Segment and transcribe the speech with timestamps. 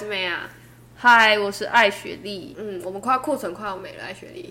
[0.00, 0.48] 是妹啊。
[0.96, 2.56] 嗨，我是艾雪莉。
[2.58, 4.50] 嗯，我们快库存快要没了，艾雪莉。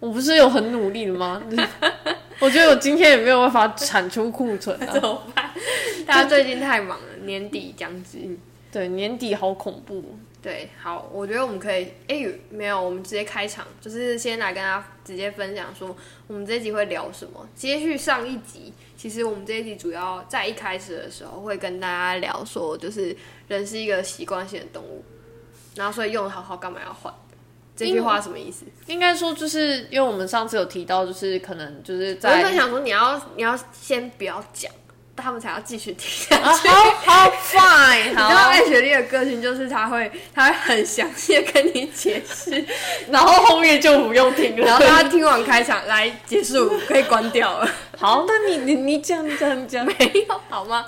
[0.00, 1.42] 我不是有很努力的吗？
[2.40, 4.86] 我觉得我今天也没有办法产出库存啊。
[4.94, 5.50] 怎么办？
[6.06, 8.18] 大家最近太忙了，年底将至。
[8.72, 10.16] 对，年底好恐怖。
[10.48, 15.94] 对，好，我觉得我们可以，哎，没有，我们直接开场，就是先来跟大家直接分享说，
[16.26, 17.46] 我们这一集会聊什么。
[17.54, 23.14] 接续上一集，其实我们这一集主要在一开始的时候会跟大家聊说，就是
[23.46, 25.04] 人是一个习惯性的动物，
[25.74, 27.12] 然后所以用的好好，干嘛要换？
[27.76, 28.64] 这句话什么意思？
[28.86, 34.72] 应该说就是因为我们上次有提到，就是可能就是在想说，你要你要先不要讲，
[35.22, 36.68] 他们才要继续听下去。
[36.68, 42.64] 好好 fine 你知道好，艾雪莉的个性就是他会，他会很详细的跟你解释，
[43.10, 44.66] 然后后面就不用听了。
[44.66, 47.68] 然后大家听完开场来结束，可以关掉了。
[47.98, 49.94] 好，那你你你讲你讲你讲， 没
[50.28, 50.86] 有好吗？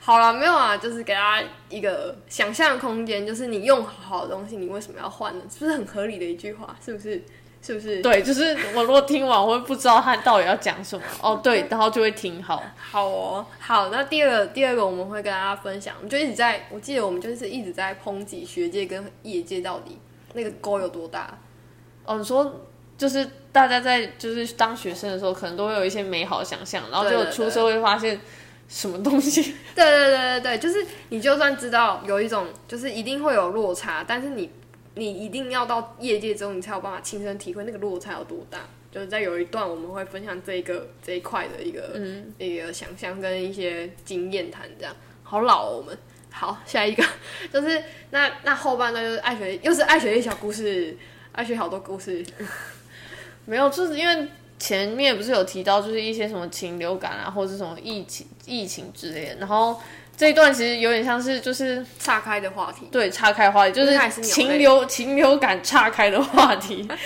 [0.00, 5.44] 好了，没有啊，就是给大家一个想象空间，就是你用好的东西，你为什么要换呢？
[5.52, 6.76] 是不是很合理的一句话？
[6.84, 7.22] 是不是？
[7.66, 8.00] 是不是？
[8.00, 11.04] 对，就是我如果听完，我会不知道他到底要讲什么。
[11.20, 12.62] 哦，对，然后就会听好。
[12.76, 13.88] 好哦，好。
[13.88, 19.98] 那第二个，第二个我们会跟大家分享，我们就一直在，我记得我们就是一直在抨击学界跟业界到底
[20.34, 21.36] 那个沟有多大。
[22.04, 22.60] 哦，你说
[22.96, 28.20] 就是大家在就是当学生的时候，可能都会有一些美好的想象，然后就出社会发现
[28.68, 29.42] 什么东西。
[29.74, 34.48] 对对对对对，就是你就算知道有一种，就是一定会有落差，但是你
[34.96, 38.58] 你一定要到业界中，你才有办法亲身体会那个落差有多大。
[38.90, 45.96] 就是在有一段我们会分享这一个这一块的一个、嗯一个想象跟一些经验谈，这样好老、哦、我们。
[46.30, 47.02] 好，下一个
[47.52, 50.96] 就是那那后半段就是爱学，又是爱学一小故事，
[51.32, 52.24] 爱学好多故事。
[53.46, 59.36] 没有，就是因为前面不是有提到，就是一些什么禽流感啊，或者什么疫情、疫情之类的。
[59.36, 59.80] 然后
[60.16, 66.88] 这一段其实有点像是就是岔开的话题，对岔开话题，就是禽流禽流感岔开的话题。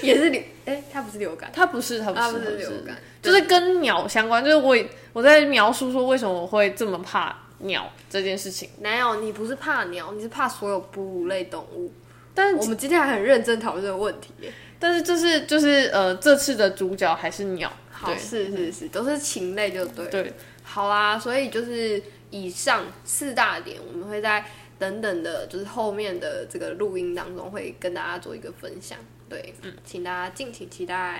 [0.00, 4.44] 也是流，哎、它不是流感，它不是，它不是，它不是流感，就是跟鸟相关。
[4.44, 4.76] 就是我
[5.12, 8.70] 我在描述说为什么我会这么怕鸟这件事情。
[8.80, 11.92] 没有，你不是怕鸟，你是怕所有哺乳类动物。
[12.32, 14.52] 但我们今天还很认真讨论这个问题耶。
[14.78, 17.72] 但是就是就是呃，这次的主角还是鸟。
[17.90, 20.10] 好，是是是，都是禽类就对了。
[20.12, 20.32] 对，
[20.70, 24.44] 好啦，所以就是以上四大点，我们会在
[24.78, 28.98] 等等的，就是后面的这个录音当中会跟大家做一个分享。
[29.28, 31.18] 对，嗯，请大家敬请期待。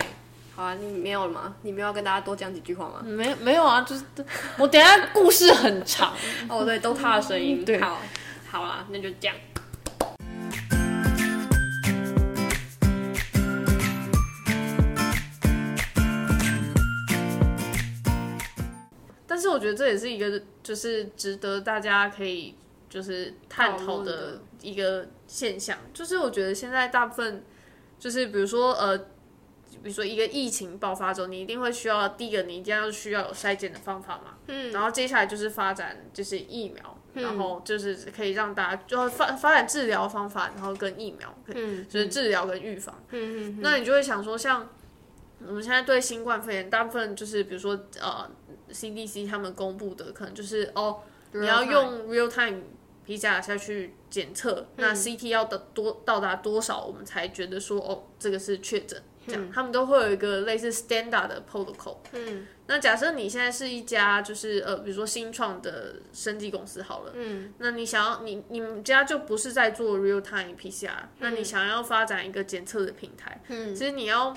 [0.55, 1.55] 好啊，你没有了吗？
[1.63, 3.01] 你没有要跟大家多讲几句话吗？
[3.03, 4.05] 没没有啊，就是
[4.59, 6.15] 我等下故事很长。
[6.49, 7.65] 哦，对，都他的声音。
[7.65, 8.01] 对好，
[8.51, 9.35] 好啦，那就这样。
[19.59, 22.55] 我觉得这也是一个就是值得大家可以
[22.89, 27.43] 就是探讨的一个现象，就是我觉得现在大部分
[27.99, 42.95] 就是比如说呃，比如说一个疫情爆发之后，你一定会需要第一个你一定要需要有筛检的方法嘛，嗯，然后接下来就是发展就是疫苗，然后就是可以让大家就发发展治疗方法，然后跟疫苗，嗯就是治疗跟预防。
[43.11, 44.69] 嗯嗯那你就会想说，像
[45.47, 48.29] 我们现在对新冠肺炎，大部分就是比如说呃
[48.73, 51.01] CDC 他们公布的，可能就是哦，
[51.33, 52.63] 嗯，你要用 real time
[53.07, 54.87] PCR 下去检测，嗯。
[54.87, 59.01] 那 CT 要的多到达多少，我们才觉得说哦，这个是确诊。
[59.27, 59.37] 这嗯。
[59.37, 61.97] 样，他们都会有一个类似 standard 的 protocol。
[62.13, 62.47] 嗯。
[62.67, 67.53] 那假设你现在是一家就是呃，比如说新创的生技公司好了，嗯。
[67.59, 73.75] 那你想要你你们家就不是在做 real time PCR，、那你想要发展一个检测的平台，嗯。
[73.75, 74.35] 其实你要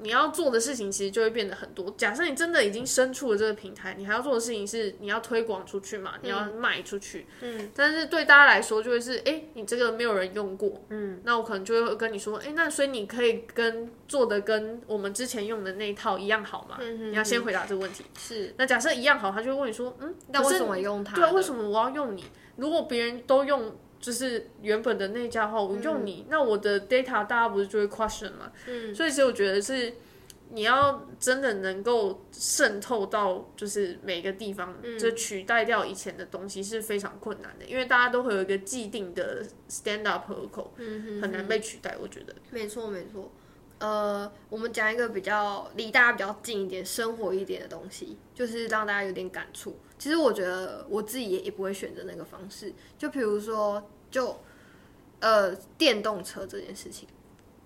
[0.00, 1.92] 你要做的事情其实就会变得很多。
[1.96, 7.26] 假设你真的已经身处了这个平台，你还要做的事情是你要推广出去嘛，你要卖出去。
[7.40, 16.78] 嗯，但是对大家来说就会是，哎、你这个没有人用过，嗯，那我可能就会跟你说，哎、那所以你可以跟做的跟我们之前用的那一套一样好吗？
[16.80, 18.04] 嗯你要先回答这个问题。
[18.18, 18.54] 是。
[18.56, 21.16] 那假设一样好，他就会问你说，嗯，那为什么用它？
[21.16, 22.24] 对啊，为什么我要用你？
[22.56, 28.52] 如果别人都用就是原本的那家的话，我用你，那我的 data 大家不是就会 question 嘛？
[28.66, 29.94] 嗯，所以其实我觉得是
[30.50, 40.30] 你要真的能够渗透到就是每个地方，就取代掉以前的东西是非常困难的，因为大家都会有一个既定的 stand up
[41.20, 41.96] 很难被取代。
[42.00, 43.30] 我觉得，没错没错。
[43.78, 49.78] 呃，我们讲一个比较离大家比较近一点、生活一点的东西，就是让大家有点感触。
[49.98, 52.72] 其实我觉得我自己也也不会选择那个方式。
[52.96, 54.40] 就比如说，就
[55.20, 57.08] 呃电动车这件事情，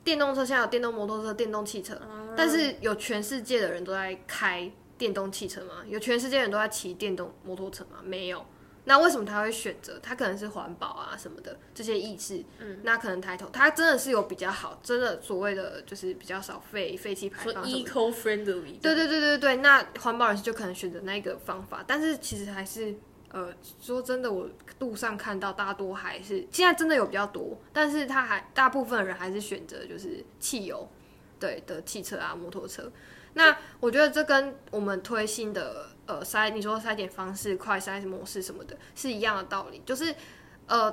[0.04, 2.00] 电动车现在有电动摩托车、电动汽车，
[2.36, 5.82] 但是有全世界的人都在开电动汽车吗？
[5.86, 8.00] 有全世界人都在骑电动摩托车吗？
[8.04, 8.44] 没有。
[8.84, 9.96] 那为什么他会选择？
[10.02, 18.80] 他可能是环保啊什么的这些意识，嗯，那可能抬头，他真的是有比较好，真的所谓的就是比较少废废气排放，eco friendly。
[18.80, 22.92] 对对对对对，那环保人士就可能选择那个方法，但是其实还是，
[23.30, 24.48] 呃，说真的，我
[24.80, 30.88] 路上看到大多还是现在真的有比较多，但是他还大部分人还是选择就是汽油，
[31.38, 32.90] 对的汽车啊摩托车。
[33.34, 35.91] 那我觉得这跟我们推新的。
[36.06, 39.80] 呃，筛你说筛检方式、快筛模式什么的，是一样的道理。
[39.86, 40.14] 就是，
[40.66, 40.92] 呃，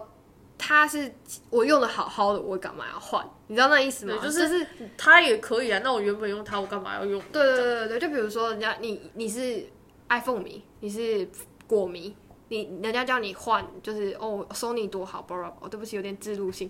[0.57, 1.11] 它是
[1.50, 3.25] 我用的好好的，我干嘛要换？
[3.47, 4.17] 你知道那意思吗？
[4.21, 4.67] 就是
[4.97, 5.79] 它也可以啊。
[5.83, 7.21] 那我原本用它，我干嘛要用？
[7.31, 9.65] 对对对对对，就比如说，人家你你是
[10.09, 11.27] iPhone 迷，你是
[11.67, 12.15] 果迷。
[12.50, 16.69] 你人家叫你换，就是哦，Sony 多好，不不不，对不起，有点自入性，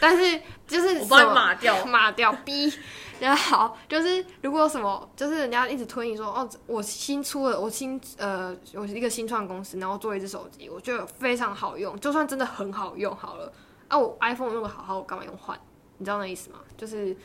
[0.00, 2.72] 但是就是我帮你码掉， 码掉，B，
[3.20, 13.52] 然后好，就是如果什么，就是人家一直推你说，哦，我新出了，我新呃，我是一个新创公司，然后做一只手机，我觉得非常好用，就算真的很好用好了，
[13.88, 15.58] 啊，我 iPhone 用的好好，我干嘛用换？
[15.98, 16.58] 你知道那意思吗？
[16.76, 17.16] 就是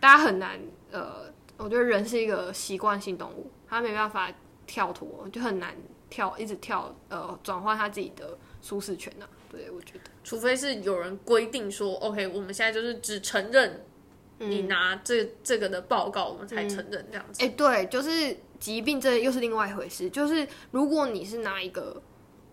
[0.00, 0.58] 大家很难，
[0.90, 1.24] 呃，
[1.58, 4.30] 我觉得人是一个习惯性动物，他没办法
[4.66, 5.76] 跳脱，就很难。
[6.14, 9.28] 跳一直跳，呃，转换他自己的舒适圈呢？
[9.50, 13.84] 对我觉得，除非是有人规定说，OK，我们现在就是只承认
[14.38, 17.44] 你拿这这个的报告，我们才承认这样子。
[17.44, 20.08] 哎，对，就是疾病这又是另外一回事。
[20.08, 22.00] 就是如果你是拿一个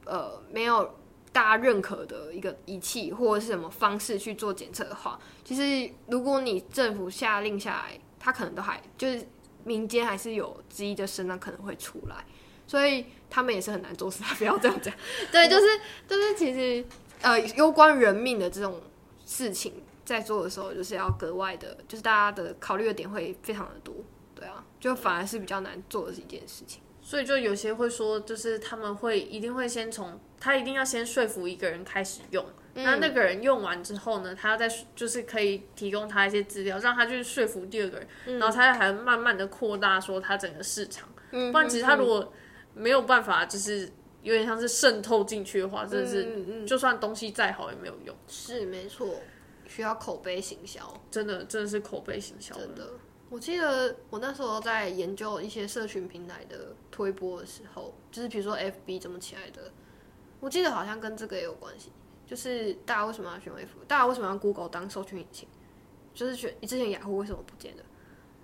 [0.05, 0.95] 呃没有
[1.31, 9.23] 大家认可的一个仪器或者是什么方式去做检测的话，其实如果你政府下令下来，他可能都还就是
[9.63, 12.25] 民间还是有质疑的声浪可能会出来。
[12.71, 14.93] 所以他们也是很难做事，不要这样讲。
[15.29, 15.65] 对，就是
[16.07, 16.85] 就是，其实
[17.21, 18.81] 呃，攸关人命的这种
[19.25, 23.93] 事情，在做的时候，就是要格外的，就是大家的考虑的点会非常的多。
[24.33, 26.81] 对啊，就反而是比较难做的一件事情。
[27.01, 32.45] 所以就有些会说，就是他们会一定会先从他一定要先说服一个人开始用，
[32.75, 41.09] 那那个人用完之后呢，他要再就是可以提供他一些资料，让他去说服第二个人，然后他还慢慢的扩大说他整个市场。
[41.33, 42.33] 嗯不然其实他如果
[42.73, 43.91] 没有办法，就是
[44.21, 48.15] 有点像是渗透进去的话，真的是，就算东西再好也没有用。
[48.27, 49.15] 是没错，
[49.67, 52.55] 需要口碑行销，真的真的是口碑行销。
[52.55, 52.91] 真的，
[53.29, 59.71] 我记得我那时候在研究一些社群平台的推播的时候，就是比如说 FB 怎么起来的，
[60.39, 61.91] 我记得好像跟这个也有关系。
[62.25, 63.83] 就是大家为什么要选 F？
[63.87, 65.47] 大家为什么要 Google 当搜寻引擎？
[66.13, 67.83] 就是选之前雅虎为什么不见的？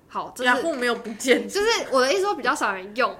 [0.09, 3.17] 好，雅虎没有不见，就是我的意思说比较少人用。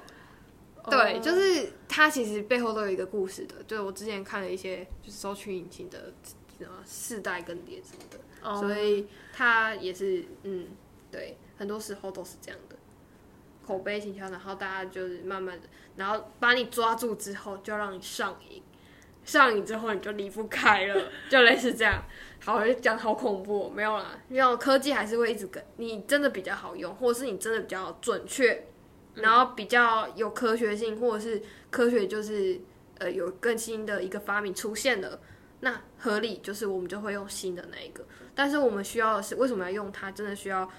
[0.90, 3.56] 对，就是它其实背后都有一个故事的。
[3.68, 6.14] 就是我之前看了一些就是搜取引擎的
[6.58, 10.68] 什么世代更迭什么的，所以它也是嗯，
[11.12, 12.76] 对，很多时候都是这样的
[13.66, 15.68] 口碑形象，然后大家就是慢慢的，
[15.98, 18.64] 然后把你抓住之后，就让你上瘾，
[19.26, 22.02] 上瘾之后你就离不开了，就类似这样。
[22.40, 28.66] 好，讲好恐怖，没有啦，因为科技还是会一直跟你真的比较好用，或者是你真的比较准确。
[29.22, 31.42] 然后比较有科学性，或者是
[31.72, 32.60] 科学就是
[33.00, 35.20] 呃有更新的一个发明出现了，
[35.62, 38.06] 那合理就是我们就会用新的那一个。
[38.36, 40.12] 但是我们需要的是为什么要用它？
[40.12, 40.70] 真的需要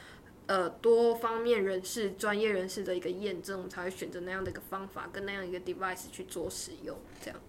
[0.47, 6.97] 呃多方面人士、专业人士的一个验证，我们才会选择那样的一个方法跟那样一个 device 去做使用。
[7.21, 7.41] 这样，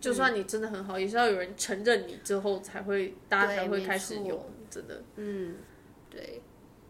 [0.00, 4.50] 就算你真的很好，也是要有人承认你之后才会大家才会开始用。
[4.70, 5.56] 真的，嗯，
[6.08, 6.40] 对。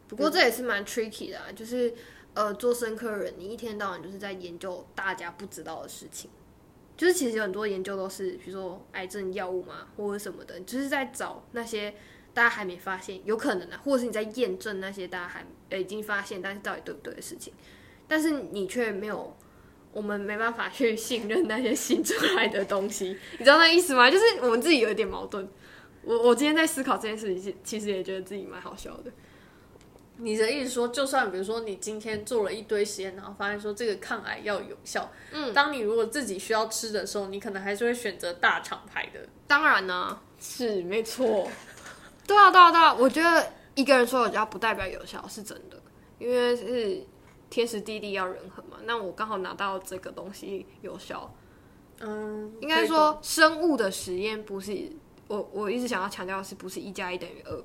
[0.06, 1.92] 不过这也是蛮 tricky 的，啊就是。
[2.34, 6.30] 呃，做深科的人，你一天到晚就是在研究大家不知道的事情，
[6.96, 11.94] 就是其实有很多研究都是，比如说癌症药物嘛，或者什么的，就是在找那些
[12.32, 17.52] 大家还没发现，有可能啊，或者是你在验证那些大家还呃已经发现，但是到底对不对的事情，
[18.06, 19.36] 但是你却没有，
[19.92, 24.08] 我们没办法去信任那些新出来的东西，你知道那意思吗？
[24.08, 25.48] 就是我们自己有一点矛盾。
[26.02, 29.10] 我我今天在思考这件事情，其实也觉得自己蛮好笑的。
[30.20, 39.20] 你的意思说，就算比如说你今天做了一堆实验，然后发现说这个抗癌药有效，嗯，当你如果自己需要吃的时候，你可能还是会选择大厂牌的。
[39.46, 41.48] 当然呢，是没错。
[42.26, 45.80] 对啊，对啊，对啊，我觉得一个人说有效不代表有效，是真的，
[46.18, 47.02] 因为是
[47.48, 48.76] 天时地利要人和嘛。
[48.84, 51.34] 那我刚好拿到这个东西有效，
[52.00, 54.90] 嗯，应该说生物的实验不是
[55.28, 57.64] 我我一直想要强调的是，不是一加一等于二，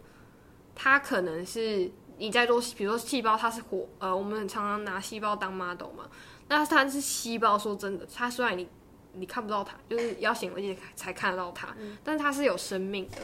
[0.74, 1.92] 它可能是。
[2.18, 6.10] 你在做，比如说细胞，它是活，呃，我们常常拿细胞当 model 嘛。
[6.48, 8.68] 那它是细胞，说真的，它虽然你
[9.14, 13.18] 你看不到它，就是要显微镜才看得到它，但是它是有生命的。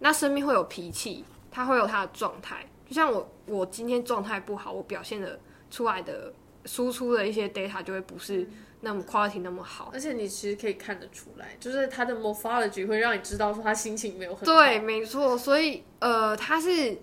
[0.00, 2.64] 那生命会有脾气，它会有它的状态。
[2.88, 5.38] 就像我，我今天状态不好，我表现的
[5.70, 6.32] 出来的
[6.64, 8.48] 输出的一些 data 就会不是
[8.80, 9.90] 那么 quality 那么好。
[9.92, 14.44] 而且你其实可以看得出来，就是它的 morphology 会让你知道说他心情没有很好。
[14.46, 16.96] 对，没错，所以呃，它是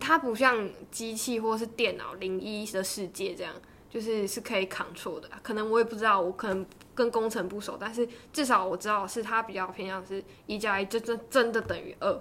[0.00, 3.52] 它不像机器或是电脑零一的世界这样，
[3.90, 5.28] 就是是可以 control 的。
[5.42, 6.64] 可能我也不知道，我可能
[6.94, 12.20] 跟工程不熟，但是至少我知道是它比较偏向是一加一就真真的等于二。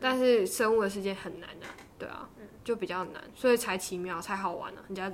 [0.00, 2.28] 但是生物的世界很难啊，对啊，
[2.64, 4.82] 就比较难，所以才奇妙，才好玩啊。
[4.88, 5.12] 人家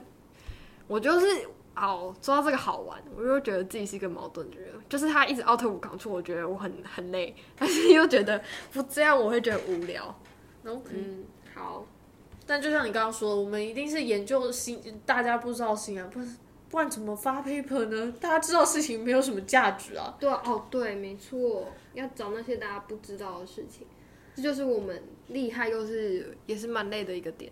[0.87, 1.27] 我就是
[1.75, 10.19] 好说到这个好玩，我又觉得自己是一个矛盾的人，就是他一直 out of control，我觉得我很很累，但是又觉得不这样我会觉得无聊。
[10.65, 11.25] 嗯，
[11.59, 11.85] 好，
[12.47, 16.37] 但就像你刚刚说的，我们一定是研究新，大家不知道新啊，不是，
[16.71, 18.15] 不然怎么发 paper 呢？
[18.21, 20.17] 大家知道事情没有什么价值啊。
[20.21, 23.87] 对啊，哦，对，没错，要找那些大家不知道的事情，
[24.37, 27.51] 这就是我们厉害又是也是蛮累的一个点，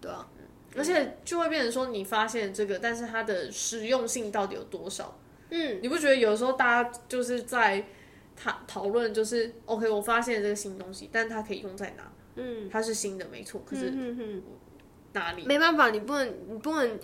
[0.00, 0.28] 对啊，
[0.76, 5.16] 而且就会变成说，你发现这个，但是它的实用性到底有多少？
[5.50, 7.86] 嗯，你不觉得有时候大家就是在
[8.36, 12.12] 讨讨论，就是 OK，我发现这个新东西，但它可以用在哪？
[12.36, 13.90] 嗯，它是新的，没错，可是
[15.12, 15.44] 哪里？
[15.44, 16.98] 没办法，你不能，你不能。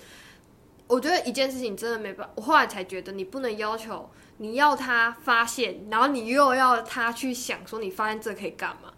[0.89, 8.93] 我觉得一件事情真的没办法，我后来才觉得你不能要求你要他发现，然后你又要他去想说你发现这可以干嘛。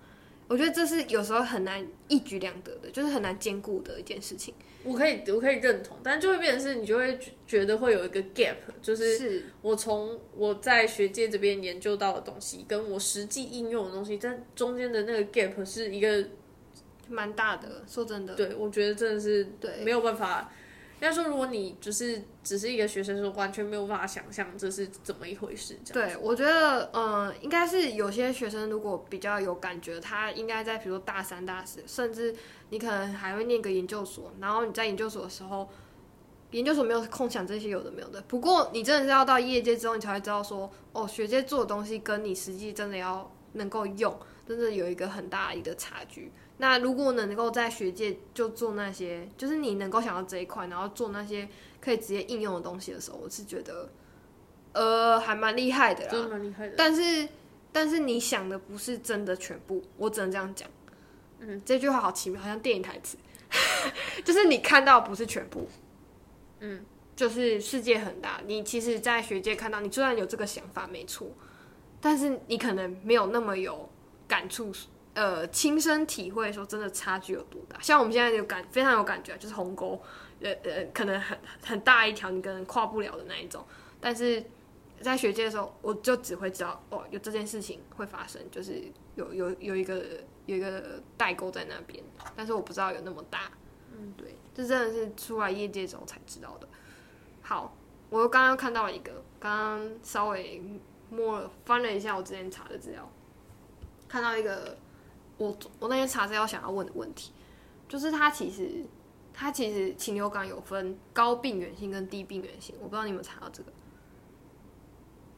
[0.49, 4.53] 我觉得这是有时候很难一举两得的，就是很难兼顾的一件事情。
[4.85, 16.25] 我可以，我可以认同，但就会变成是你就会觉觉得会有一个 gap，就是是我从我在学界这边研究到的东西，跟我实际应用的东西，在中间的那个 gap 是一个，
[17.09, 18.35] 蛮大的，说真的。
[18.35, 20.53] 对我觉得真的是对没有办法。
[21.05, 25.79] 应该说，如果你就是只是一个学生的时候，完全没有办法想象这是怎么一回事。
[25.93, 32.35] 对，我觉得，嗯、应该是有些学生如果比较有感觉，他应该在比如说大三、大四，甚至
[32.71, 35.69] 你可能还会念个研究所，然后你在研究所的时候，
[36.53, 38.23] 研究所没有空想这些有的没有的。
[38.23, 44.19] 不过你真的是要到业界之后，你才会知道说，哦，学界做的东西跟你实际真的要能够用，
[44.49, 46.33] 真的有一个很大的一个差距。
[46.59, 51.49] 那如果能够在学界就做那些，就是你能够想到这一块，然后做那些
[51.81, 53.91] 可以直接应用的东西的时候，我是觉得，
[54.73, 56.11] 呃，还蛮厉害的啦。
[56.13, 56.75] 真的蛮厉害的。
[56.77, 57.29] 但是，
[57.73, 60.69] 但是你想的不是真的全部，我只能这样讲。
[61.41, 63.19] 嗯，这句话好奇妙，好像电影台词，
[64.25, 65.69] 就是你看到不是全部。
[66.61, 66.85] 嗯，
[67.17, 71.27] 就是世界很大，你其实，在学界看到，你虽然有这个想法没错，
[72.01, 73.91] 但是你可能没有那么有
[74.27, 74.73] 感触，
[75.15, 77.81] 呃，亲身体会说真的差距有多大。
[77.81, 80.01] 像我们现在有感非常有感觉，就是鸿沟，
[80.41, 83.65] 呃呃，可能很很大一条，你可能跨不了的那一种，
[84.01, 84.45] 但是。
[85.01, 88.81] 在学界的时候，我就只会知道哦，有这件事情会发生，就是
[89.17, 90.03] 有有有一个
[90.47, 92.03] 有一个代沟在那边，
[92.35, 93.51] 但是我不知道有那么大。
[93.93, 96.69] 嗯，对，这真的是出来业界之后才知道的。
[97.43, 97.77] 好，
[98.09, 100.63] 我又刚刚看到一个，刚刚稍微
[101.11, 103.07] 摸了翻了一下我之前查的资料，
[104.09, 104.79] 看到一个
[105.39, 107.33] 我我那天查资料想要问的问题，
[107.89, 108.85] 就是它其实
[109.33, 113.73] 它其实禽流感有分高病原性跟低病原性，我不知道你有没有查到这个。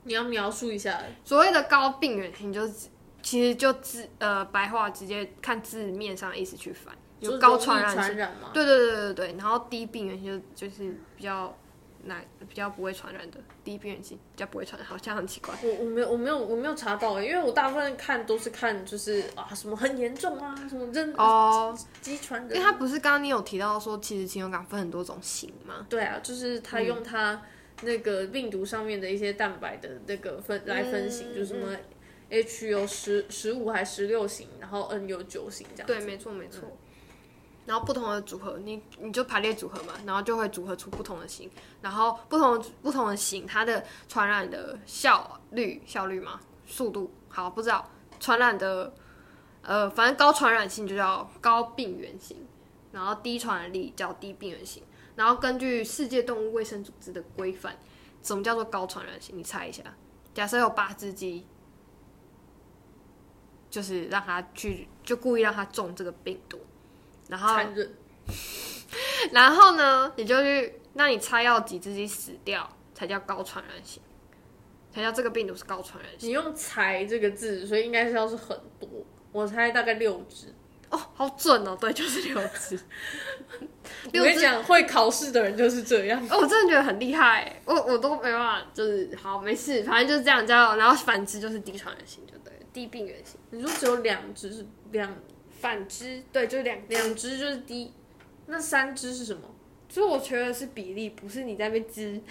[0.05, 2.89] 你要描述一下，所谓的高病原性，就是
[3.23, 8.51] 其实就字呃白话直接看字面上的意思去翻，有高传染性，传染吗？
[8.55, 11.53] 对对对对对，然后低病原性就就是比较
[12.07, 15.55] 难比较不会传染的低病原性，比较不会传染，好像很奇怪。
[15.63, 25.87] 我我没有我没有我没有查到、欸，因为我大部分看都是看就是啊什么很严重啊，什么真哦，机传人，因为它不是刚刚你有提到说，其实禽流感分很多种型吗？
[25.89, 27.43] 对啊，就是他用他
[27.83, 31.77] 那个病毒上面的一些蛋白的那个分来分型，嗯就是什么
[32.29, 35.87] H 有十十五还十六型，然后 N 有九型这样。
[35.87, 36.77] 对，没错没错。
[37.67, 41.51] 然后不同的组合，你你就排列组合嘛，然后就会组合出不同的型，
[41.83, 48.95] 然后不同不同的型，它的传染的效率效率嘛，速度好不知道，传染的
[49.63, 52.47] 呃，反正高传染性就叫高病原型，
[52.93, 54.85] 然后低传染力叫低病原型，
[55.17, 57.77] 然后根据世界动物卫生组织的规范，
[58.23, 59.37] 什么叫做高传染性？
[59.37, 59.83] 你猜一下，
[60.33, 61.45] 假设有八只鸡，
[63.69, 66.61] 就是让它去，就故意让它中这个病毒。
[67.29, 67.95] 然后，残忍，
[69.33, 74.03] 然后呢，你就去，那你猜要几只鸡死掉才叫高传染性，
[74.93, 76.29] 才叫这个病毒是高传染性？
[76.29, 78.89] 你用“才”这个字，所以应该是要是很多，
[79.33, 80.55] 我猜大概六只。
[80.89, 82.79] 哦，好准哦，对，就是六只。
[84.13, 86.25] 六 只我跟你讲，会考试的人就是这样。
[86.31, 93.37] 哦，我真的觉得很厉害，我我都没办法，就是好没事，反正就是这样叫，然后反之就是低传染性，就对了，低病原性。
[93.51, 95.13] 你说只有两只是两
[95.61, 97.93] 反之，对，就是两两只就是低，
[98.47, 99.43] 那三只是什么？
[99.89, 102.21] 所以我觉得是比例，不是你在那边支。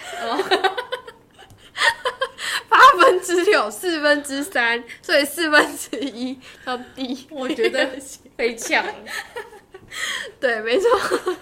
[2.69, 7.27] 八分之六，四分之三，所以四分之一要低。
[7.29, 7.89] 我觉得
[8.35, 8.85] 被抢，
[10.39, 10.89] 对，没错，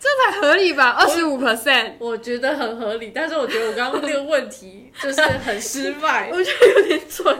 [0.00, 0.90] 这才合理吧？
[0.90, 3.12] 二十五 percent，我觉得很合理。
[3.14, 7.36] 但是我觉得我刚刚那个问题就是很失败，我觉得有点蠢。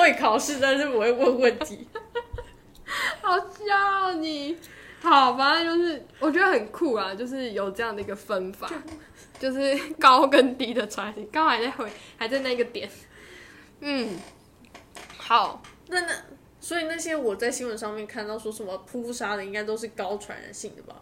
[0.00, 1.88] 会考试，但是不会问问题，
[3.22, 4.56] 好笑你。
[5.00, 8.70] 好，反正就是我觉得很酷啊，就是有这样的一个分法，
[9.38, 12.88] 就是高跟低的穿行，刚好还在回，还在那个点。
[13.80, 14.16] 嗯，
[15.18, 16.12] 好，那那
[16.58, 20.96] 所以那些我在新闻上面看到说什么扑杀的，应该都是高传染性的吧？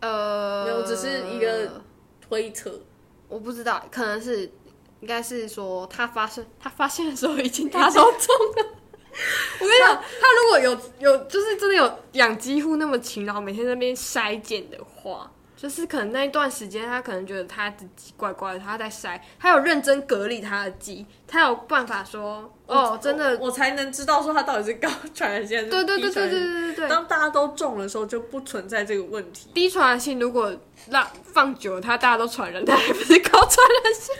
[0.00, 1.82] 呃，没有，只是一个
[2.20, 2.80] 推测，
[3.28, 4.50] 我不知道，可能是
[5.00, 8.76] 应该是说他发生他发现的时候已经大手中了。
[9.60, 26.88] 我跟你讲，他如果有有就是真的有养鸡户那么勤劳，每天在那边筛检的话，就是可能那一段时间他可能觉得他的鸡怪怪的，他在筛，他有认真隔离他的鸡，他有办法说哦，真的，我才能知道说他到底是高传染性还是对对对对对低传染性对对对。
[26.88, 29.48] 当大家都中的时候，就不存在这个问题。
[29.54, 30.54] 低传染性如果
[30.90, 34.14] 让放久了，它大家都传染，它还不是高传染性，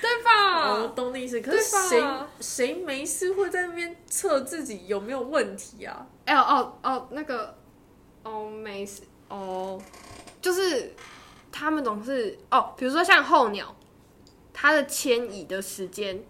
[0.00, 0.92] 对哦，吧？
[0.94, 1.40] 懂你意思。
[1.40, 2.04] 可是谁
[2.40, 6.06] 谁没事会在那边测自己有没有问题啊？
[6.26, 7.56] 哎、哦哦，那个
[8.22, 9.80] 哦没事哦，
[10.46, 10.92] 就是
[11.50, 13.74] 他们总是哦，比如说像候鸟，
[14.52, 16.22] 它的迁移的时间，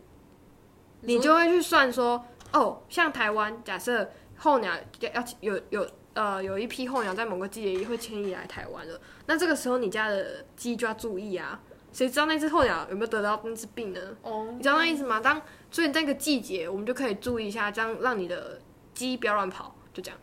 [1.02, 11.60] 你就会去算说，哦，像台湾，假设候鸟要要有有呃有一批候鸟在某个季节会迁移来台湾了，那这个时候你家的鸡就要注意啊，
[11.92, 14.00] 谁知道那只候鸟有没有得到那只病呢？
[14.22, 15.20] 哦，你知道那意思吗？
[15.20, 18.58] 当所以那个季节，我们就可以注意一下，这样让你的
[18.94, 20.18] 鸡不要乱跑，就这样。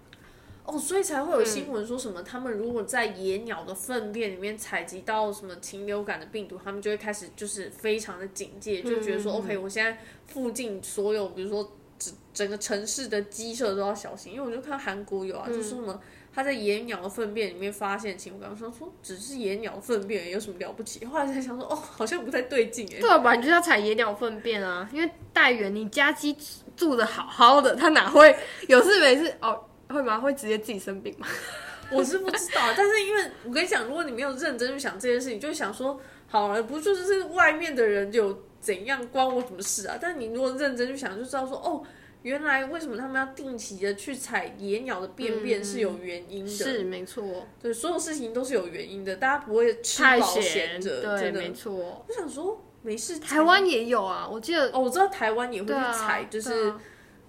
[0.66, 16.00] 哦，所以才会有新闻说什么，他们如果在野鸟的粪便里面采集到什么禽流感的病毒，他们就会开始就是非常的警戒，就觉得说、OK，我现在附近所有，比如说整整个城市的鸡舍都要小心，因为我就看韩国有啊，就是什么
[16.34, 21.04] 他在野鸟的粪便里面发现禽流感，我想说只是野鸟粪便有什么了不起？
[21.04, 23.02] 后来才想说，哦，好像不太对劲哎。
[23.02, 23.36] 对啊，吧？
[23.36, 26.34] 你就是要采野鸟粪便啊，因为带源你家鸡
[26.78, 28.34] 住的好好的，它哪会
[28.70, 29.62] 有事没事哦？
[29.94, 30.20] 会吗？
[30.20, 31.28] 会直接自己生病吗？
[31.92, 39.98] 我是不知道，但是因为我跟你讲，如果你没有认真去想这件事情，就想说，好了，不就是外面的人有怎样，关我什么事啊？
[40.02, 41.84] 但你如果认真去想，就知道说，哦，
[42.24, 46.52] 原来为什么他们要定期的去采野鸟的便便是有原因的。
[46.52, 51.54] 是没错，对，所有事情都是有原因的，大家不会吃太饱闲，闲着，对，真的没。
[51.54, 52.06] 错。
[52.08, 56.82] 我想说，没事，台湾也有啊，我记得哦，我知道台湾也会去采，就是、啊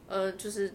[0.06, 0.72] 呃，就是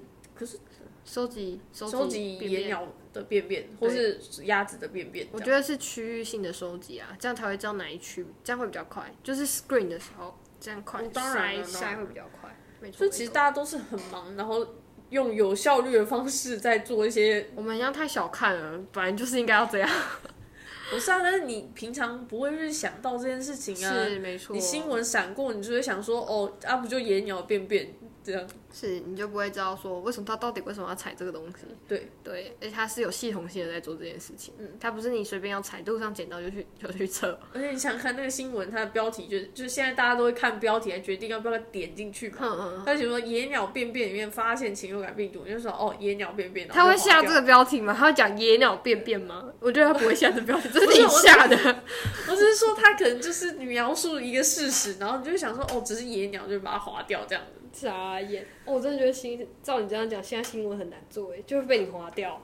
[1.12, 5.28] 收集收集便便野鸟的便便，或是鸭子的便便。
[5.32, 9.12] 我觉得是区域性的收集啊，这样才会知道哪一区，这样会比较快。
[9.24, 12.56] 就是 screen 的时候，这样快，哦当然了筛会比较快。
[12.80, 14.76] 没错，所以其实大家都是很忙，然后
[15.10, 17.50] 用有效率的方式在做一些。
[17.58, 19.90] 我们一样太小看了，本来就是应该要这样。
[20.92, 24.06] 不是啊，但是你平常不会去想到这件事情啊。
[24.06, 28.48] 是没错，你新闻闪过，你就会想说，哦，啊不就野鸟便便这样？
[28.72, 31.66] 是你就不会知道说为什么他到底为什么要踩这个东西。
[31.88, 34.54] 对对，而且他是有系统性的在做这件事情。
[34.60, 37.40] 嗯，他不是你随便要踩，路上捡到就去就去测。
[37.54, 42.38] 而且你想看那个新闻，它的标题就是就是现在大家都会看标题来决定要不要点进去嘛。
[42.42, 47.96] 嗯嗯，他就说野鸟便便里面发现禽流感病毒，你就说哦野鸟便便，他会下这个标题吗？
[47.98, 49.46] 他会讲野鸟便便吗？
[49.60, 51.56] 我觉得他不会下这标题，这是你下的。
[52.30, 57.59] 我只是说他可能就是描述一个事实，然后你就想说哦只是野鸟，就把它划掉这样子。
[57.72, 58.44] 傻眼！
[58.66, 62.42] 哦我真的觉得新照你这样讲，现在新闻很难做，哎，就会被你划掉。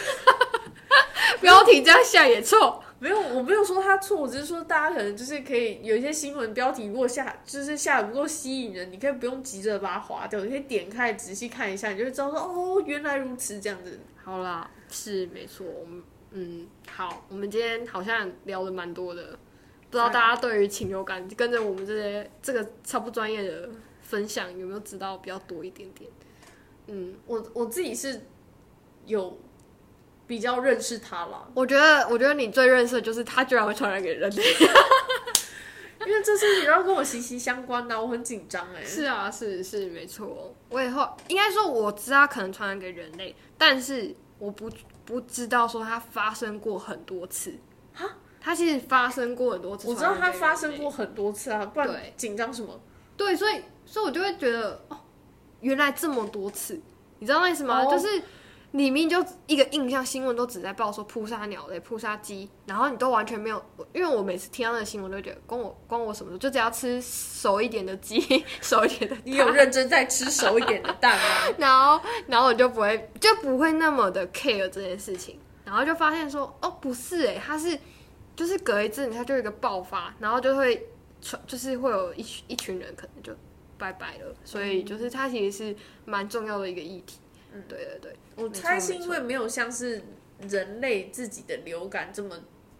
[1.41, 2.81] 标题这样下也错。
[2.99, 13.99] 没有，我没有说他错，我只是说大家可能就是可以有一些新闻标题，如果下就是下的不够吸引人，你可以不用急着把它划掉，你可以点开仔细看一下，你就会知道说哦原来如此这样子。
[14.23, 19.37] 好啦，是没错，我们嗯，好，我们今天好像聊的蛮多的，
[19.89, 23.69] 不知道大家对于禽流感跟着我们这些这个超不专业的
[24.13, 26.07] 分享有没有知道比较多一点点？
[26.85, 28.21] 嗯，我我自己是
[29.07, 29.39] 有
[30.27, 34.43] 比较认识他了，我觉得，我觉得你最认识的就是他居然会传染给人类。
[36.05, 38.85] 因为这是你要跟我息息相关的，我很紧张哎。
[38.85, 40.53] 是啊，是是没错。
[40.69, 44.69] 我以后应该说我知道可能传染给人类，但是我不
[45.05, 47.55] 不知道说它发生过很多次。
[48.45, 49.87] 它其实发生过很多次。
[49.87, 50.91] 我知道它发生过。
[50.91, 52.79] 很多次啊，不然对紧张什么？
[53.17, 54.97] 对，所以所以我就会觉得哦，
[55.61, 56.79] 原来这么多次，
[57.19, 57.83] 你知道那意思吗？
[57.83, 58.21] 哦就是
[58.71, 68.19] 里面就一个印象新闻都只在报说扑杀鸟类、扑杀鸡，然后你都完全没有，因为我每次听到那个新闻都觉得关我关我什么事，就只要吃熟一点的鸡，
[68.61, 71.53] 熟一点的，你有认真在吃熟一点的蛋吗？
[71.59, 77.77] 然后然后我就不会就不会那么的 care 这件事情，然后就发现说哦不是诶，它是
[78.35, 80.83] 就是隔一阵它就有一个爆发，然后就会传
[81.47, 83.33] 就是会有一群一群人可能就
[83.77, 87.19] 拜拜了，所以就是它其实是蛮重要的一个议题。
[87.53, 90.01] 嗯，对对对，我猜是因为没有像是
[90.49, 92.35] 人类自己的流感这么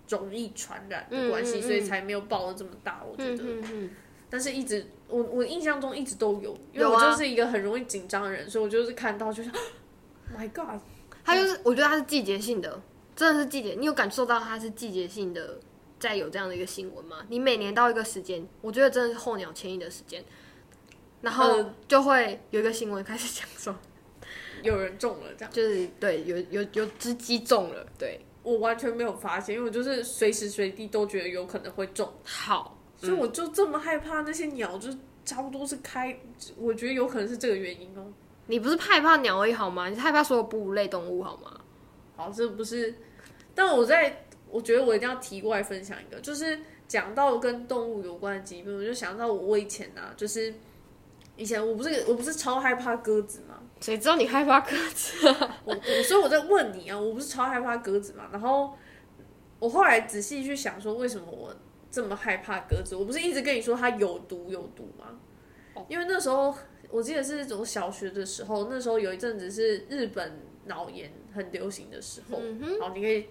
[0.10, 3.04] 容易传染的关系，所以才没有爆的这么大。
[3.04, 3.44] 我觉得，
[4.30, 9.52] 但是一直我我印象中一直都有，因为我就是一个很容易紧张的人，所以我就是看到就是
[10.36, 10.82] ，My God，
[11.24, 12.82] 它就是我觉得它是季节性的，
[13.16, 13.76] 真的是季节。
[13.78, 15.60] 你有感受到它是季节性的
[16.10, 17.18] 在有这样的一个新闻吗？
[17.30, 20.24] 你每年到一个时间，我觉得真的是候鸟迁移的时间，
[21.22, 23.76] 然后就会有一个新闻开始讲说。
[24.62, 34.90] 有人中了，这样就是对，有有有只鸡中了，对我完全没有发现，因为我就是随时随地都觉得有可能会中，好，所以我就这么害怕那些鸟，就
[35.26, 36.18] 差不多是开，
[36.58, 38.06] 我觉得有可能是这个原因哦。
[38.48, 39.90] 你不是害怕鸟而已好吗？
[39.90, 41.60] 你是害怕所有哺乳类动物好吗？
[42.16, 42.96] 好，这不是，
[43.54, 50.54] 但我在我觉得我一定要提过来分享一个，就是讲到跟动物有关的疾病，我就想到我以前啊，就是
[51.36, 53.60] 以前我不是我不是超害怕鸽子吗？
[53.82, 55.28] 谁知道你害怕鸽子？
[55.66, 58.30] 我我所以我在问你啊，我不是超害怕鸽子嘛？
[58.32, 58.78] 然后
[59.58, 61.54] 我后来仔细去想，说为什么我
[61.90, 62.96] 这么害怕鸽子？
[62.96, 65.20] 我不是一直跟你说它有毒有毒吗？
[65.90, 66.56] 因为那时候
[66.92, 72.38] 我记得是我小学的时候，那时候有一阵子是日本脑炎很流行的时候。
[72.80, 73.26] 好，你可以，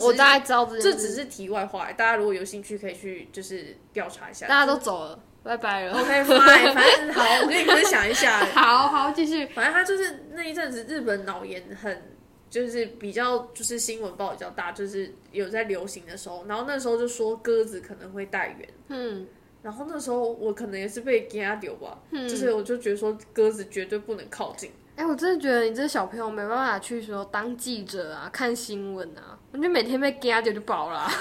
[0.00, 4.46] 我大概知道这只是题外话，大家如果有兴趣可以去就是调查一下。
[4.46, 5.18] 大家都走了。
[5.42, 5.98] 拜拜了。
[5.98, 8.44] OK，fine，反正好， 我跟你分享一下。
[8.46, 9.44] 好好，继续。
[9.46, 12.00] 反正他就是那一阵子，日本脑炎很，
[12.48, 18.68] 就是比较，就是新闻报比较大，就是有在流行的时候，然后那时候就说鸽子可能会带源。
[18.88, 19.26] 嗯。
[19.62, 24.70] 然后那时候我可能也是被给他丢吧，就是我就觉得说鸽子绝对不能靠近。
[24.96, 31.08] 哎，我真的觉得你这小朋友没办法去说当记者啊，看新闻啊，我就每天被给他丢就饱了。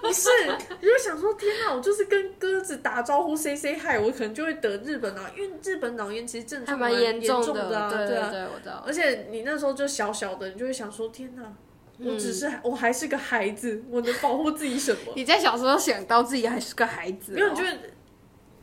[0.00, 0.28] 不是，
[0.80, 7.68] 你就想说，天哪，我就是跟鸽子打招呼，say say hi，我可能就会得日本脑，因为日本脑炎其实正常蛮严重的，
[8.06, 8.84] 对啊，对，我知道。
[8.86, 11.52] 而且你那时候就小小的，你就会想说，天哪，
[11.98, 15.12] 我只是我还是个孩子，我能保护自己什么？
[15.16, 17.76] 你在小时候想到自己还是个孩子，因为觉得，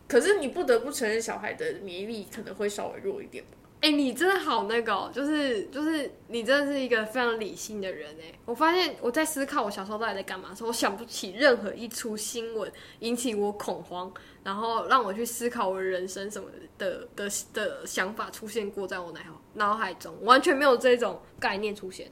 [0.08, 3.44] 可是你不得不承认，小孩的免疫力可能会稍微弱一点。
[3.82, 8.38] 哎，你真的好那个，哦就是就是你真的是一个非常理性的人哎！
[8.46, 14.12] 我发现我在思考我小时候到底在干嘛的时候，我想不起任何一出新闻引起我恐慌，
[14.44, 19.20] 然后让我去思考我人生什么的的的想法出现过在我脑
[19.54, 22.12] 脑海中，完全没有这种概念出现，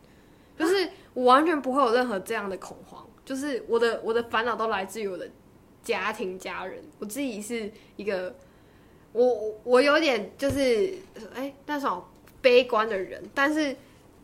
[0.58, 5.30] 就是我完全不会有任何这样的恐慌，就是我的我的烦恼都来自于我的
[5.84, 8.34] 家庭家人，我自己是一个。
[9.26, 10.94] 我我有点就是
[11.34, 12.04] 哎，那种
[12.42, 13.76] 悲观的人，但是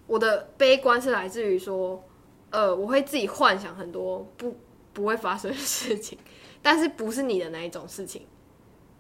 [0.06, 2.04] 我的悲观是来自于说，
[2.52, 4.56] 呃，我会自己幻想很多不
[4.94, 6.18] 不会发生的事情，
[6.62, 8.28] 但是不是你的那一种事情。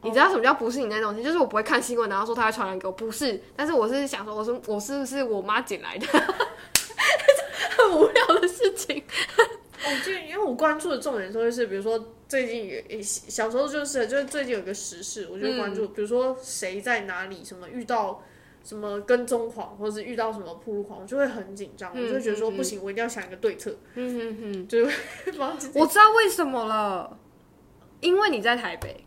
[0.01, 1.25] 你知道什么叫不是你那种事情？
[1.25, 3.41] 就是我不会看新闻，然后说他会传染给我，不是。
[3.56, 6.08] 但是我是想说，我说我是不是我妈捡来的？
[7.77, 9.03] 很无聊的事情。
[9.86, 18.24] 我就因为我关注的重点都是，比如说最近也小时候就是就是最近有个时事，我就关注，比如说谁在哪里，什么遇到
[18.63, 23.76] 什么跟踪狂，或者是遇到什么铺路狂，我就会很紧张，我就觉得说不行，我一定要想一个对策。
[23.96, 24.86] 嗯嗯嗯，就
[25.74, 27.19] 我知道为什么了，
[28.00, 29.04] 因为你在台北，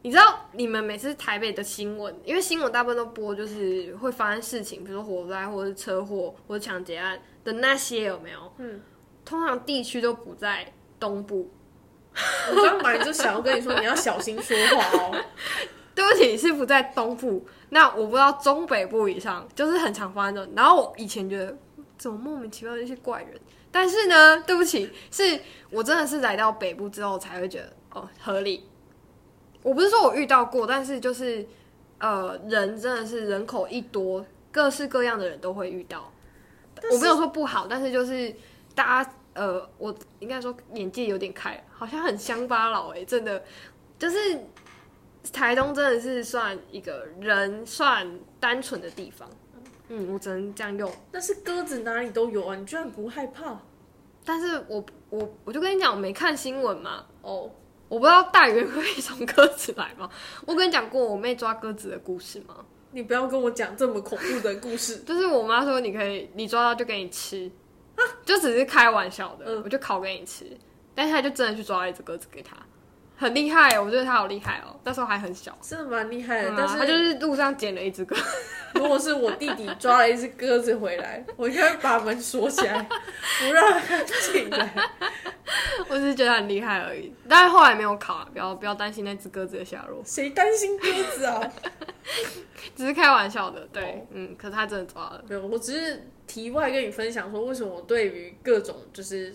[0.00, 8.52] 你知道你们每次台北的新闻，因为新闻大部分都播就是会发生事情，比如说火灾或者是车祸或者抢劫案的那些有没有？
[8.56, 8.80] 嗯。
[9.28, 11.50] 通常地区都不在东部，
[12.50, 15.24] 我刚本来就想要跟你说，你要小心说话哦。
[15.94, 17.44] 对不起，是不在东部。
[17.70, 20.48] 那我不知道中北部以上，就是很常发生的。
[20.56, 21.54] 然后我以前觉得
[21.98, 23.38] 怎么莫名其妙的一些怪人，
[23.70, 25.38] 但是呢，对不起，是
[25.70, 28.64] 我真的是来到北部之后才会觉得哦合理。
[29.62, 31.44] 我不是说我遇到过，但是就是
[31.98, 36.10] 呃，人真的是人口一多，各式各样的人都会遇到。
[36.92, 38.34] 我没有说不好，但是就是
[38.74, 39.10] 大家。
[39.38, 43.40] 呃，我应该说眼界有点开，好像很乡巴佬哎，真的，
[43.96, 44.16] 就是
[45.32, 49.30] 台东真的是算一个人算单纯的地方，
[49.88, 50.92] 嗯，我只能这样用。
[51.12, 53.56] 但是鸽子哪里都有啊，你居然不害怕？
[54.24, 57.48] 但是我我我就跟你讲，我没看新闻嘛，哦，
[57.88, 60.10] 我不知道大圆会从鸽子来吗？
[60.44, 62.56] 我跟你讲过我妹抓鸽子的故事吗？
[62.90, 64.96] 你不要跟我讲这么恐怖的故事。
[65.06, 67.50] 就是我妈说你可以，你抓到就给你吃，
[68.28, 70.44] 就只是开玩笑的，嗯我就烤给你吃。
[70.94, 72.56] 但是他就真的去抓了一只鸽子给他，
[73.16, 74.78] 很厉害哦，我觉得他好厉害哦。
[74.84, 78.14] 那时候还很小，真的蛮厉害的，但是他就是路上捡了一只鸽，
[78.74, 82.86] 如果是我弟弟抓了一只鸽子回来， 我应该会把门锁起来，
[83.40, 84.74] 不让他进来。
[85.88, 87.14] 我只是觉得很厉害而已。
[87.28, 90.86] 但是后来没有烤啊，不要不要担心那只鸽子的下落，谁担心鸽
[91.16, 91.40] 子啊？
[92.76, 93.66] 只是开玩笑的。
[93.72, 95.22] 对，哦嗯，可是他真的抓了。
[95.28, 99.34] 没有，我只是题外跟你分享说，为什么我对于各种就是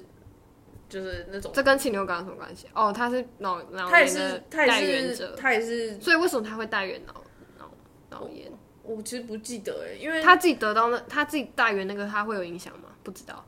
[0.88, 2.68] 就是那种，这跟禽流感有什么关系？
[2.74, 7.14] 哦，他是脑脑他也炎的是他带也是者，他也是，所以为什么他会带源脑
[7.58, 7.70] 脑
[8.10, 8.50] 脑炎？
[8.84, 12.90] 我其实不记得哎，因为他自己得到那他自己带源那个，他会有影响吗？
[13.02, 13.44] 不知道。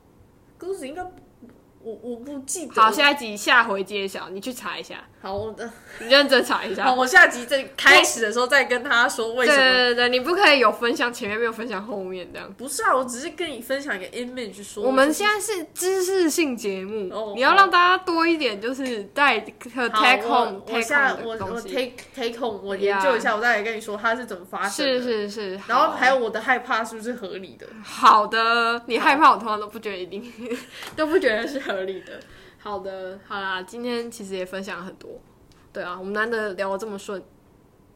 [0.57, 1.11] 鸽子应该不
[1.85, 2.73] 我我不记得。
[2.81, 5.69] 好，下一集下回揭晓，你去查一下，好我的
[6.01, 6.85] 你认真查一下。
[6.85, 9.71] 好，我下集在开始的时候再跟他说为对什么。
[9.71, 12.51] 对对对，你不可以有分享前面没有分享后面这样。
[12.57, 21.69] 不是啊，我只是跟你分享一个 image 说，我们现在是知识性节目，哦你要让大家多一点，就是带 take 我 home 我 take 下 home 我我的东西。
[21.69, 25.01] take take home，我研究一下，我再来跟你说它是怎么发生的。
[25.01, 27.67] 是是是，然后还有我的害怕是不是合理的？
[27.83, 30.33] 好的，你害怕我通常都不觉得一定
[30.95, 32.19] 都不觉得是合理的。
[32.57, 35.19] 好的，好啦，今天其实也分享了很多，
[35.71, 37.21] 对啊，我们难得聊得这么顺，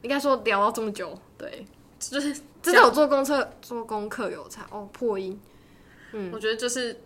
[0.03, 1.65] 应该说聊了这么久，对，
[1.97, 5.39] 就是真的有做功课，做功课有才哦，破音。
[6.11, 6.99] 嗯我觉得就是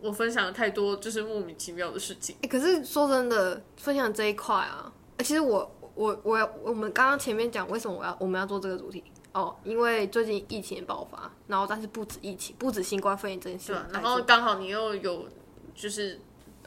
[0.00, 2.36] 我分享了太多就是莫名其妙的事情。
[2.42, 15.28] 哎、可是说真的，分享这一块啊，欸其实我我我要我们刚刚前面讲为什么我要我们要做这个主题哦，因为最近疫情爆发，然后但是不止疫情，不止新冠肺炎这件事然后刚好你又有
[15.74, 16.18] 就是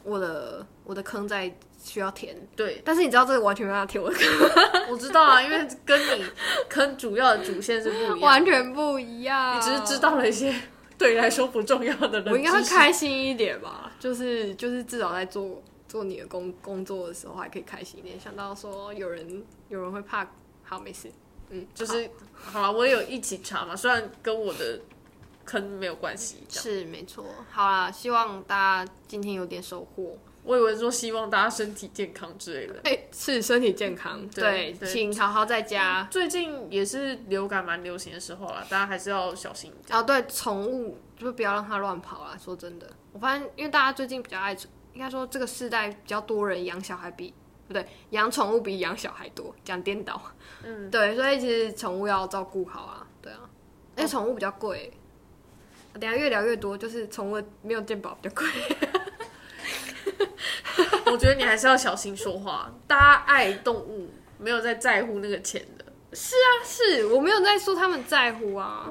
[0.04, 6.24] 我的我的坑在需要填，对，但是你知道这个完全没办法填我的坑， 我知道啊，因为跟你
[6.68, 9.56] 坑主要的主线是不一样，完全不一样。
[9.56, 10.54] 你只是知道了一些
[10.98, 12.62] 对你来说不重要的人，我应该会。
[12.62, 20.28] 开心一点吧，就是就是至少在做做你的工工作的时候还可以开心一点，想到说有人有人会怕，
[20.64, 21.08] 好没事，
[21.50, 24.80] 嗯，就是好了，我也有一起查嘛，虽然跟我的
[25.48, 27.24] 坑没有关系，是没错。
[27.50, 30.18] 好啦，希望大家今天有点收获。
[30.44, 32.80] 我以为说希望大家身体健康之类的。
[32.84, 36.06] 哎、是身体健康，对，请好好在家。
[36.10, 39.98] 最近也是流感蛮流行的时候啦，大家还是要小心一点。
[39.98, 42.36] 哦，对，宠物就不要让它乱跑啦。
[42.42, 44.56] 说真的，我发现，因为大家最近比较爱，
[44.92, 47.34] 应该说这个世代比较多人养小孩比
[47.66, 50.20] 不对，养宠物比养小孩多，讲颠倒。
[50.62, 53.40] 嗯，对，所以其实宠物要照顾好啊，对啊，
[53.96, 54.90] 而且宠物比较贵。
[55.94, 58.46] 等下越聊越多，就是宠物没有健保比较贵。
[61.10, 65.84] 我觉得你还是要小心说话，大家爱动物，没有在在乎那个钱的。
[66.12, 68.90] 是啊，是我没有在说他们在乎啊。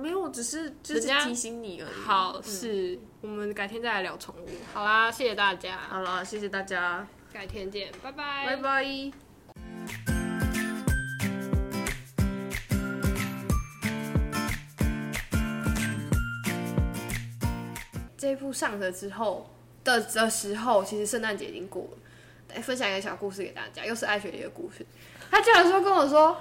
[0.00, 1.92] 没有，只是就是提醒你而已。
[2.04, 4.48] 好，是我们改天再来聊宠物。
[4.72, 10.13] 好啦，谢谢大家，好了，谢谢大家，改天见，拜拜，拜拜。
[18.24, 19.50] 这一部上了之后
[19.84, 21.98] 的的时候，其实圣诞节已经过了。
[22.54, 24.86] 来分享一个小故事给大家，又是爱雪莉的故事。
[25.30, 26.40] 他居然说跟我说，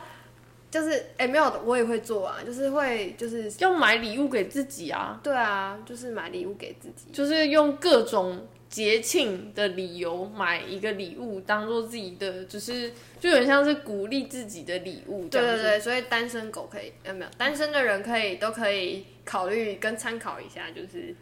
[0.72, 7.12] 就是哎、没有的，我也会做啊，就是会就是要买礼物给自己啊，对啊，就是买礼物给自己。
[7.12, 15.28] 就是用各种节庆的理由买一个礼物，当做自己的，就是就有点像是鼓励自己的礼物。
[15.28, 21.16] 对对对，所以单身狗可以，呃没有单身的人可以都可以考虑跟参考一下，就是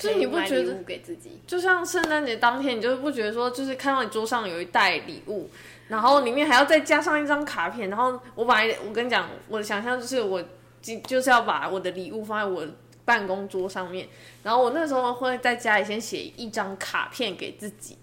[0.00, 1.38] 就是你不觉得给自己？
[1.46, 5.50] 就像圣诞节当天，你就不觉得说，就是看到你桌上有一袋礼物，
[5.88, 10.42] 然后里面还要再加上一张卡片，然后我把我跟你讲，我的想象就是我
[10.80, 12.66] 今就是要把我的礼物放在我
[13.04, 14.08] 办公桌上面，
[14.42, 17.98] 然后我那时候会在家里先写一张卡片给自己。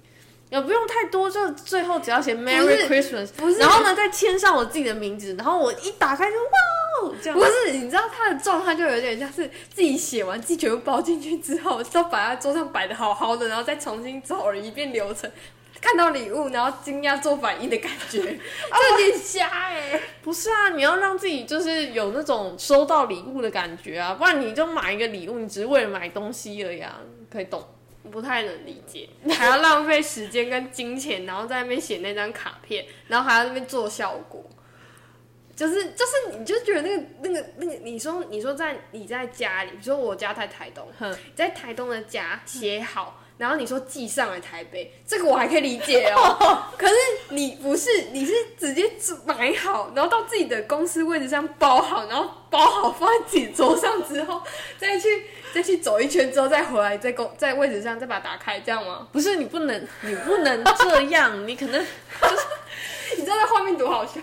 [0.50, 3.58] 也不用太多，就最后只要写 Merry Christmas，不是。
[3.60, 7.38] 然后呢再签上我自己的名字，然后我一打开就哇哦，这样。
[7.38, 15.30] 不是，你知道他的状态就有点像是自己写完，自己全部包进去之后，都把它桌上摆的好好的，然后再重新走了一遍流程，
[15.82, 26.96] 看到礼物，然后惊讶做反应的感觉， 这有点瞎哎、不是啊，你要让自己就是有那种收到礼物的感觉啊，不然你就买一个礼物，你只是为了买东西而已啊，
[27.30, 27.64] 可以懂？
[28.10, 34.44] 不太能理解， 还要浪费时间跟金钱，然后在那边写那张卡片，然后还要在那边做效果，
[35.56, 41.16] 就是就是，你就觉得那个那个那个，你说你说在你在家里，比如说我家在台东，哼。
[41.36, 46.64] 在台东的家写好，然后你说寄上来台北，这个我还可以理解哦。
[46.78, 46.94] 可是
[47.30, 48.92] 你不是，你是直接
[49.26, 54.42] 买好，然后到自己的公司位置上包好，然后包好放在自己桌上之后，
[54.78, 59.08] 再去 再去走一圈之后再回来，在公在位置上再把它打开，这样吗？
[59.12, 61.80] 不是，你不能，你不能这样，你可能
[62.22, 62.36] 就是
[63.18, 64.20] 你知道那画面多好笑。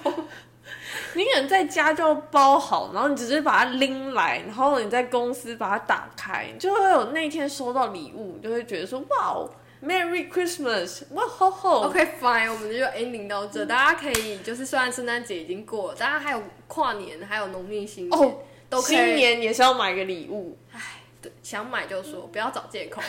[1.14, 9.48] 你可能在家就包好，然后你只是把它拎来，然后你在公司把它打开，就会有那天收到礼物，你就会觉得说哇哦
[9.82, 11.82] ，Merry Christmas，哇吼吼。
[11.82, 13.64] OK，fine，我们就 ending 到这。
[13.64, 20.58] 大家可以就是虽然圣诞节已经过了，大家还有跨年，还有农历新年，哦，都新年也是要买个礼物。
[20.72, 20.80] 唉，
[21.22, 23.00] 对，想买就说，不要找借口，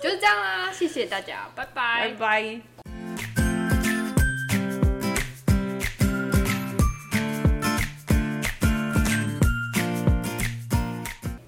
[0.00, 0.72] 就是这样啦。
[0.72, 2.71] 谢谢大家，拜拜，拜拜。